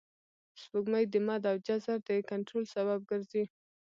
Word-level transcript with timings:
سپوږمۍ 0.61 1.05
د 1.09 1.15
مد 1.27 1.41
او 1.51 1.57
جزر 1.67 1.97
د 2.07 2.09
کنټرول 2.29 2.63
سبب 2.73 2.99
ګرځي 3.11 3.43